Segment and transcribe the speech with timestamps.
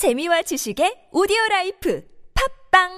[0.00, 2.02] 재미와 지식의 오디오 라이프
[2.72, 2.88] 팝빵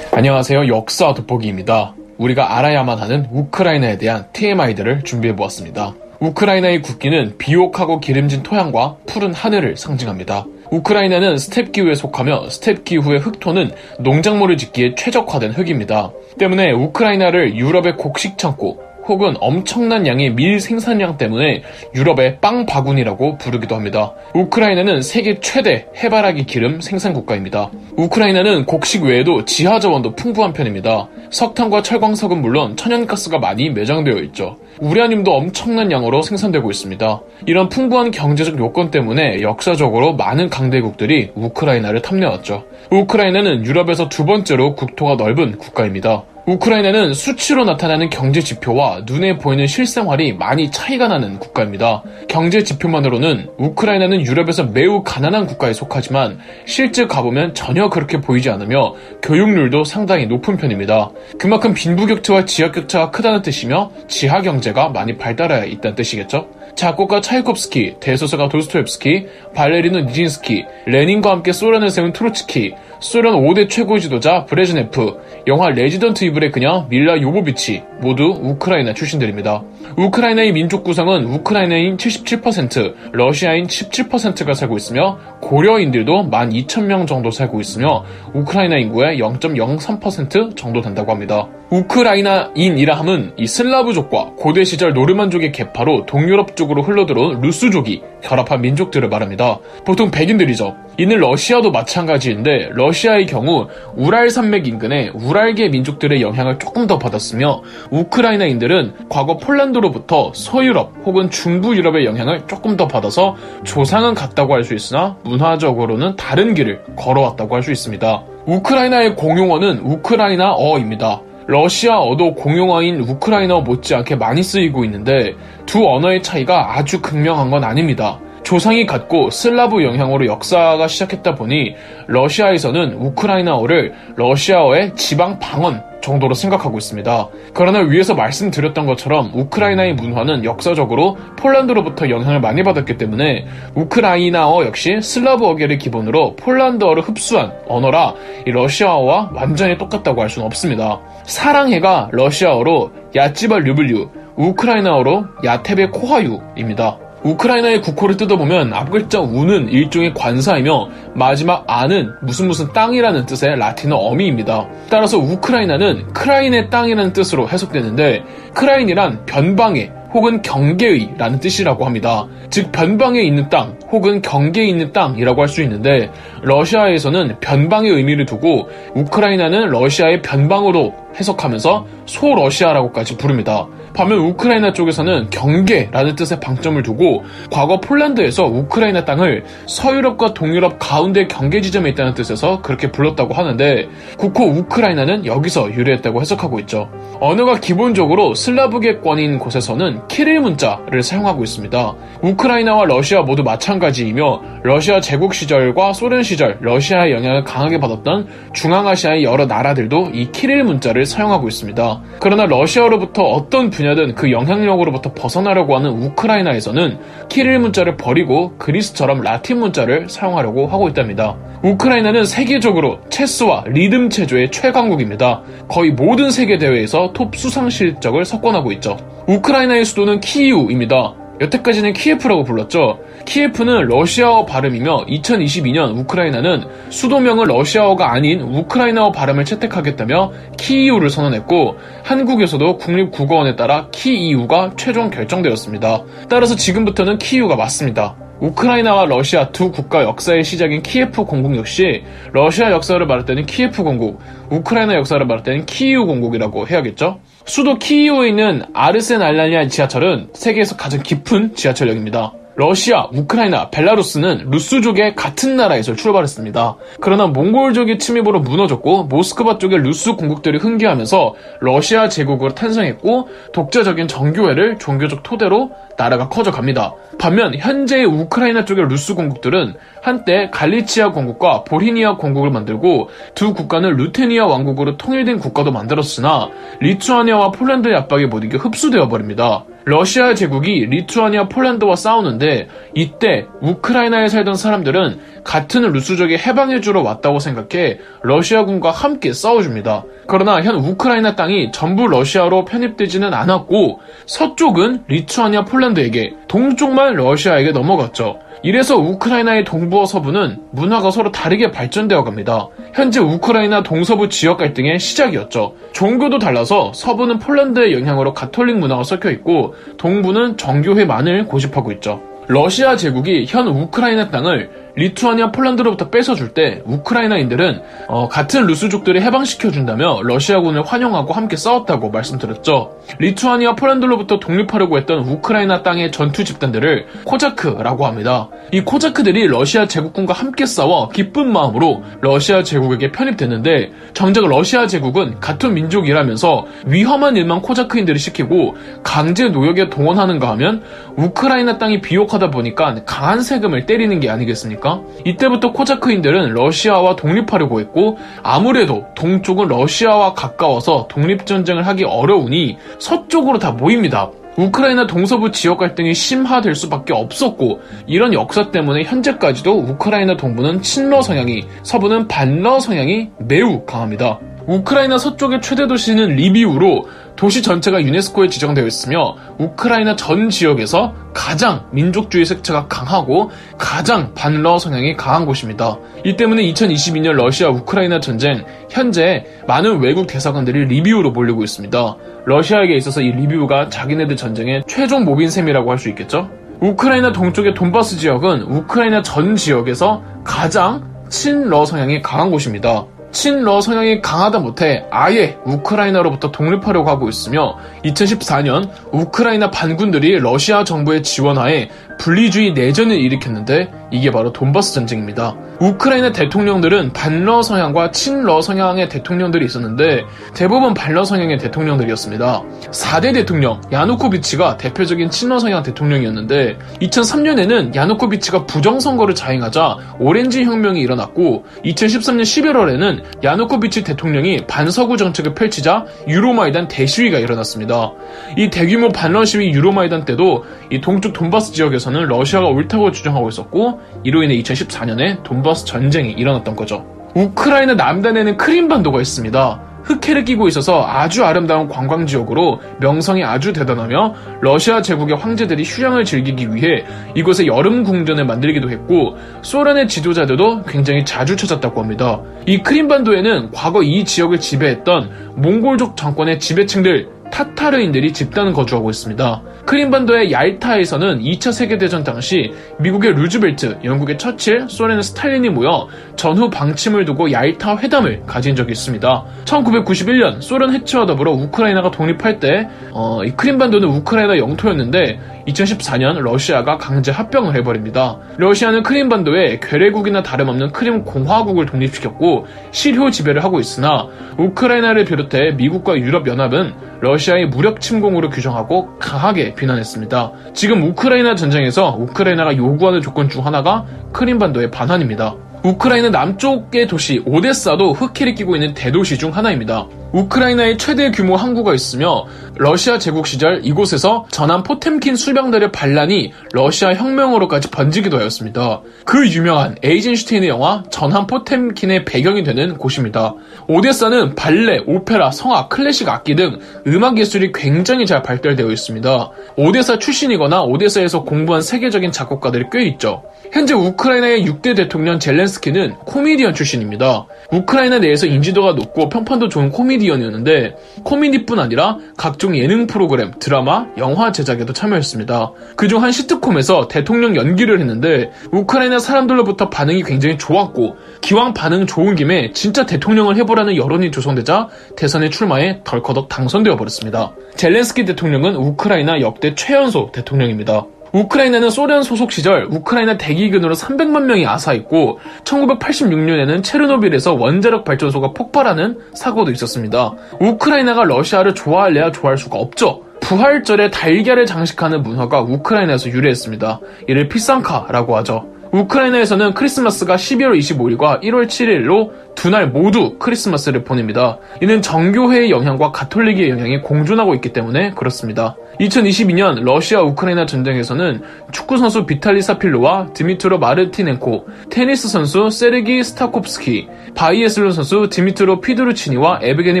[0.12, 0.68] 안녕하세요.
[0.68, 1.94] 역사 돋보기입니다.
[2.16, 5.92] 우리가 알아야만 하는 우크라이나에 대한 TMI들을 준비해 보았습니다.
[6.18, 10.46] 우크라이나의 국기는 비옥하고 기름진 토양과 푸른 하늘을 상징합니다.
[10.70, 16.10] 우크라이나는 스텝 기후에 속하며 스텝 기후의 흑토는 농작물을 짓기에 최적화된 흙입니다.
[16.38, 21.62] 때문에 우크라이나를 유럽의 곡식 창고, 혹은 엄청난 양의 밀 생산량 때문에
[21.94, 24.12] 유럽의 빵 바구니라고 부르기도 합니다.
[24.34, 27.70] 우크라이나는 세계 최대 해바라기 기름 생산 국가입니다.
[27.96, 31.08] 우크라이나는 곡식 외에도 지하 자원도 풍부한 편입니다.
[31.30, 34.56] 석탄과 철광석은 물론 천연가스가 많이 매장되어 있죠.
[34.80, 37.20] 우라늄도 엄청난 양으로 생산되고 있습니다.
[37.46, 42.64] 이런 풍부한 경제적 요건 때문에 역사적으로 많은 강대국들이 우크라이나를 탐내왔죠.
[42.90, 46.24] 우크라이나는 유럽에서 두 번째로 국토가 넓은 국가입니다.
[46.46, 52.04] 우크라이나는 수치로 나타나는 경제 지표와 눈에 보이는 실생활이 많이 차이가 나는 국가입니다.
[52.28, 59.82] 경제 지표만으로는 우크라이나는 유럽에서 매우 가난한 국가에 속하지만 실제 가보면 전혀 그렇게 보이지 않으며 교육률도
[59.82, 61.10] 상당히 높은 편입니다.
[61.36, 66.46] 그만큼 빈부격차와 지역격차가 크다는 뜻이며 지하 경제가 많이 발달해 있다는 뜻이겠죠?
[66.76, 74.44] 작곡가 차이콥스키, 대소설가 도스토옙스키, 발레리노 니진스키, 레닌과 함께 소련을 세운 트로츠키, 소련 5대 최고 지도자
[74.46, 79.62] 브레즈네프, 영화 레지던트 이블의 그녀 밀라 요보비치 모두 우크라이나 출신들입니다.
[79.96, 88.76] 우크라이나의 민족 구성은 우크라이나인 77%, 러시아인 17%가 살고 있으며 고려인들도 12,000명 정도 살고 있으며 우크라이나
[88.78, 91.48] 인구의 0.03% 정도 된다고 합니다.
[91.70, 99.58] 우크라이나인이라 함은 이 슬라브족과 고대 시절 노르만족의 계파로 동유럽 쪽으로 흘러들어온 루스족이 결합한 민족들을 말합니다.
[99.84, 100.76] 보통 백인들이죠.
[100.98, 109.08] 이는 러시아도 마찬가지인데 러시아의 경우 우랄 산맥 인근의 우랄계 민족들의 영향을 조금 더 받았으며 우크라이나인들은
[109.08, 115.16] 과거 폴란드로부터 서유럽 혹은 중부 유럽의 영향을 조금 더 받아서 조상은 같다고 할 수 있으나
[115.22, 118.22] 문화적으로는 다른 길을 걸어왔다고 할 수 있습니다.
[118.46, 121.20] 우크라이나의 공용어는 우크라이나어입니다.
[121.46, 125.34] 러시아어도 공용어인 우크라이나어 못지않게 많이 쓰이고 있는데
[125.64, 128.18] 두 언어의 차이가 아주 극명한 건 아닙니다.
[128.42, 131.74] 조상이 같고 슬라브 영향으로 역사가 시작했다 보니
[132.06, 137.28] 러시아에서는 우크라이나어를 러시아어의 지방 방언 정도로 생각하고 있습니다.
[137.52, 145.78] 그러나 위에서 말씀드렸던 것처럼 우크라이나의 문화는 역사적으로 폴란드로부터 영향을 많이 받았기 때문에 우크라이나어 역시 슬라브어계를
[145.78, 148.14] 기본으로 폴란드어를 흡수한 언어라
[148.46, 151.00] 이 러시아어와 완전히 똑같다고 할 수는 없습니다.
[151.24, 157.05] 사랑해가 러시아어로 Я тебя люблю, 우크라이나어로 Я тебе кохаю입니다.
[157.26, 164.68] 우크라이나의 국호를 뜯어보면 앞글자 우는 일종의 관사이며 마지막 아는 무슨 무슨 땅이라는 뜻의 라틴어 어미입니다.
[164.88, 168.22] 따라서 우크라이나는 크라인의 땅이라는 뜻으로 해석되는데
[168.54, 172.26] 크라인이란 변방의 혹은 경계의라는 뜻이라고 합니다.
[172.48, 176.10] 즉 변방에 있는 땅 혹은 경계에 있는 땅이라고 할 수 있는데
[176.46, 183.66] 러시아에서는 변방의 의미를 두고 우크라이나는 러시아의 변방으로 해석하면서 소러시아라고까지 부릅니다.
[183.94, 191.62] 반면 우크라이나 쪽에서는 경계라는 뜻의 방점을 두고 과거 폴란드에서 우크라이나 땅을 서유럽과 동유럽 가운데 경계
[191.62, 196.90] 지점에 있다는 뜻에서 그렇게 불렀다고 하는데 국호 우크라이나는 여기서 유래했다고 해석하고 있죠.
[197.20, 201.94] 언어가 기본적으로 슬라브계권인 곳에서는 키릴 문자를 사용하고 있습니다.
[202.20, 209.46] 우크라이나와 러시아 모두 마찬가지이며 러시아 제국 시절과 소련 시절 러시아의 영향을 강하게 받았던 중앙아시아의 여러
[209.46, 212.02] 나라들도 이 키릴 문자를 사용하고 있습니다.
[212.20, 216.98] 그러나 러시아로부터 어떤 분야 분야든 그 영향력으로부터 벗어나려고 하는 우크라이나에서는
[217.28, 221.36] 키릴 문자를 버리고 그리스처럼 라틴 문자를 사용하려고 하고 있답니다.
[221.62, 225.42] 우크라이나는 세계적으로 체스와 리듬 체조의 최강국입니다.
[225.68, 228.96] 거의 모든 세계 대회에서 톱 수상 실적을 석권하고 있죠.
[229.28, 231.25] 우크라이나의 수도는 키이우입니다.
[231.40, 233.00] 여태까지는 키예프라고 불렀죠.
[233.24, 243.56] 키예프는 러시아어 발음이며 2022년 우크라이나는 수도명을 러시아어가 아닌 우크라이나어 발음을 채택하겠다며 키이우를 선언했고 한국에서도 국립국어원에
[243.56, 246.02] 따라 키이우가 최종 결정되었습니다.
[246.28, 248.16] 따라서 지금부터는 키이우가 맞습니다.
[248.40, 254.20] 우크라이나와 러시아 두 국가 역사의 시작인 키예프 공국 역시 러시아 역사를 말할 때는 키예프 공국,
[254.50, 257.20] 우크라이나 역사를 말할 때는 키이우 공국이라고 해야겠죠?
[257.46, 262.32] 수도 키이우에 있는 아르세날나 지하철은 세계에서 가장 깊은 지하철역입니다.
[262.56, 266.76] 러시아, 우크라이나, 벨라루스는 루스족의 같은 나라에서 출발했습니다.
[267.02, 275.22] 그러나 몽골족의 침입으로 무너졌고 모스크바 쪽의 루스 공국들이 흥기하면서 러시아 제국으로 탄생했고 독자적인 정교회를 종교적
[275.22, 276.94] 토대로 나라가 커져갑니다.
[277.18, 284.46] 반면 현재의 우크라이나 쪽의 루스 공국들은 한때 갈리치아 공국과 보리니아 공국을 만들고 두 국가는 루테니아
[284.46, 286.48] 왕국으로 통일된 국가도 만들었으나
[286.80, 289.64] 리투아니아와 폴란드의 압박에 못 이겨 흡수되어 버립니다.
[289.88, 298.90] 러시아 제국이 리투아니아 폴란드와 싸우는데 이때 우크라이나에 살던 사람들은 같은 루스족이 해방해주러 왔다고 생각해 러시아군과
[298.90, 300.02] 함께 싸워줍니다.
[300.26, 308.40] 그러나 현 우크라이나 땅이 전부 러시아로 편입되지는 않았고 서쪽은 리투아니아 폴란드에게 동쪽만 러시아에게 넘어갔죠.
[308.66, 312.66] 이래서 우크라이나의 동부와 서부는 문화가 서로 다르게 발전되어 갑니다.
[312.94, 315.76] 현재 우크라이나 동서부 지역 갈등의 시작이었죠.
[315.92, 322.20] 종교도 달라서 서부는 폴란드의 영향으로 가톨릭 문화가 섞여 있고 동부는 정교회만을 고집하고 있죠.
[322.48, 330.84] 러시아 제국이 현 우크라이나 땅을 리투아니아 폴란드로부터 뺏어줄 때 우크라이나인들은 어, 같은 루스족들을 해방시켜준다며 러시아군을
[330.86, 332.96] 환영하고 함께 싸웠다고 말씀드렸죠.
[333.18, 338.48] 리투아니아 폴란드로부터 독립하려고 했던 우크라이나 땅의 전투 집단들을 코자크라고 합니다.
[338.72, 345.74] 이 코자크들이 러시아 제국군과 함께 싸워 기쁜 마음으로 러시아 제국에게 편입됐는데 정작 러시아 제국은 같은
[345.74, 350.82] 민족이라면서 위험한 일만 코자크인들이 시키고 강제 노역에 동원하는가 하면
[351.16, 354.85] 우크라이나 땅이 비옥하다 보니까 강한 세금을 때리는 게 아니겠습니까?
[354.86, 355.02] 않습니까?
[355.24, 364.30] 이때부터 코자크인들은 러시아와 독립하려고 했고 아무래도 동쪽은 러시아와 가까워서 독립전쟁을 하기 어려우니 서쪽으로 다 모입니다.
[364.56, 371.66] 우크라이나 동서부 지역 갈등이 심화될 수밖에 없었고 이런 역사 때문에 현재까지도 우크라이나 동부는 친러 성향이
[371.82, 374.38] 서부는 반러 성향이 매우 강합니다.
[374.66, 377.06] 우크라이나 서쪽의 최대 도시는 리비우로
[377.36, 385.16] 도시 전체가 유네스코에 지정되어 있으며 우크라이나 전 지역에서 가장 민족주의 색채가 강하고 가장 반러 성향이
[385.16, 385.98] 강한 곳입니다.
[386.24, 392.16] 이 때문에 2022년 러시아 우크라이나 전쟁 현재 많은 외국 대사관들이 리비우로 몰리고 있습니다.
[392.46, 396.50] 러시아에게 있어서 이 리비우가 자기네들 전쟁의 최종 모빈 셈이라고 할 수 있겠죠?
[396.80, 403.06] 우크라이나 동쪽의 돈바스 지역은 우크라이나 전 지역에서 가장 친러 성향이 강한 곳입니다.
[403.32, 411.88] 친러 성향이 강하다 못해 아예 우크라이나로부터 독립하려고 하고 있으며 2014년 우크라이나 반군들이 러시아 정부의 지원하에
[412.18, 415.56] 분리주의 내전을 일으켰는데 이게 바로 돈바스 전쟁입니다.
[415.80, 420.24] 우크라이나 대통령들은 반러 성향과 친러 성향의 대통령들이 있었는데
[420.54, 422.62] 대부분 반러 성향의 대통령들이었습니다.
[422.90, 432.42] 4대 대통령 야누코비치가 대표적인 친러 성향 대통령이었는데 2003년에는 야누코비치가 부정선거를 자행하자 오렌지 혁명이 일어났고 2013년
[432.42, 438.12] 11월에는 야누코비치 대통령이 반서구 정책을 펼치자 유로마이단 대시위가 일어났습니다.
[438.56, 444.00] 이 대규모 반러 시위 유로마이단 때도 이 동쪽 돈바스 지역에서 는 러시아가 옳다고 주장하고 있었고
[444.22, 447.04] 이로 인해 2014년에 돈바스 전쟁이 일어났던 거죠.
[447.34, 449.80] 우크라이나 남단에는 크림반도가 있습니다.
[450.06, 457.04] 흑해를 끼고 있어서 아주 아름다운 관광지역으로 명성이 아주 대단하며 러시아 제국의 황제들이 휴양을 즐기기 위해
[457.34, 462.40] 이곳에 여름 궁전을 만들기도 했고 소련의 지도자들도 굉장히 자주 찾았다고 합니다.
[462.66, 469.62] 이 크림반도에는 과거 이 지역을 지배했던 몽골족 정권의 지배층들 타타르인들이 집단 거주하고 있습니다.
[469.86, 477.52] 크림반도의 얄타에서는 2차 세계대전 당시 미국의 루즈벨트, 영국의 처칠, 소련의 스탈린이 모여 전후 방침을 두고
[477.52, 479.44] 얄타 회담을 가진 적이 있습니다.
[479.64, 485.38] 1991년 소련 해체와 더불어 우크라이나가 독립할 때 어, 이 크림반도는 우크라이나 영토였는데
[485.68, 488.38] 2014년 러시아가 강제 합병을 해버립니다.
[488.56, 494.28] 러시아는 크림반도에 괴뢰국이나 다름없는 크림 공화국을 독립시켰고 실효 지배를 하고 있으나
[494.58, 500.52] 우크라이나를 비롯해 미국과 유럽 연합은 러시아의 무력 침공으로 규정하고 강하게 비난했습니다.
[500.74, 505.54] 지금 우크라이나 전쟁에서 우크라이나가 요구하는 조건 중 하나가 크림반도의 반환입니다.
[505.84, 510.06] 우크라이나 남쪽의 도시 오데사도 흑해를 끼고 있는 대도시 중 하나입니다.
[510.36, 517.90] 우크라이나의 최대 규모 항구가 있으며 러시아 제국 시절 이곳에서 전함 포템킨 수병들의 반란이 러시아 혁명으로까지
[517.90, 519.00] 번지기도 하였습니다.
[519.24, 523.54] 그 유명한 에이젠슈테인의 영화 전함 포템킨의 배경이 되는 곳입니다.
[523.88, 529.50] 오데사는 발레, 오페라, 성악, 클래식 악기 등 음악 예술이 굉장히 잘 발달되어 있습니다.
[529.76, 533.42] 오데사 출신이거나 오데사에서 공부한 세계적인 작곡가들이 꽤 있죠.
[533.72, 537.46] 현재 우크라이나의 6대 대통령 젤렌스키는 코미디언 출신입니다.
[537.72, 544.52] 우크라이나 내에서 인지도가 높고 평판도 좋은 코미디언 이었는데 코미디뿐 아니라 각종 예능 프로그램, 드라마, 영화
[544.52, 545.72] 제작에도 참여했습니다.
[545.96, 552.72] 그중 한 시트콤에서 대통령 연기를 했는데 우크라이나 사람들로부터 반응이 굉장히 좋았고 기왕 반응 좋은 김에
[552.72, 557.52] 진짜 대통령을 해보라는 여론이 조성되자 대선에 출마해 덜커덕 당선되어 버렸습니다.
[557.76, 561.06] 젤렌스키 대통령은 우크라이나 역대 최연소 대통령입니다.
[561.36, 569.70] 우크라이나는 소련 소속 시절 우크라이나 대기근으로 300만 명이 아사했고 1986년에는 체르노빌에서 원자력 발전소가 폭발하는 사고도
[569.72, 570.32] 있었습니다.
[570.60, 573.22] 우크라이나가 러시아를 좋아할래야 좋아할 수가 없죠.
[573.40, 577.00] 부활절에 달걀을 장식하는 문화가 우크라이나에서 유래했습니다.
[577.28, 578.75] 이를 피상카라고 하죠.
[578.96, 584.58] 우크라이나에서는 크리스마스가 12월 25일과 1월 7일로 두 날 모두 크리스마스를 보냅니다.
[584.80, 588.76] 이는 정교회의 영향과 가톨릭의 영향이 공존하고 있기 때문에 그렇습니다.
[588.98, 597.92] 2022년 러시아 우크라이나 전쟁에서는 축구 선수 비탈리 사필로와 드미트로 마르티넨코, 테니스 선수 세르기 스타콥스키, 바이애슬론
[597.92, 600.00] 선수 디미트로 피드루치니와 에브게니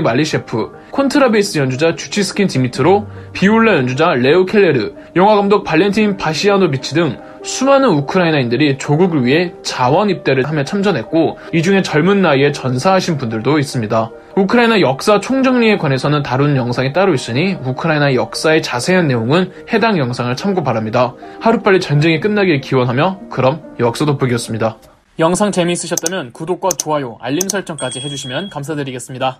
[0.00, 7.88] 말리셰프, 콘트라베이스 연주자 주치스킨 디미트로, 비올라 연주자 레오 켈레르, 영화 감독 발렌틴 바시아노비치 등 수많은
[7.90, 14.10] 우크라이나인들이 조국을 위해 자원 입대를 하며 참전했고 이 중에 젊은 나이에 전사하신 분들도 있습니다.
[14.36, 20.64] 우크라이나 역사 총정리에 관해서는 다룬 영상이 따로 있으니 우크라이나 역사의 자세한 내용은 해당 영상을 참고
[20.64, 21.14] 바랍니다.
[21.40, 24.78] 하루빨리 전쟁이 끝나길 기원하며 그럼 역사 돋보기였습니다.
[25.20, 29.38] 영상 재미있으셨다면 구독과 좋아요, 알림 설정까지 해주시면 감사드리겠습니다.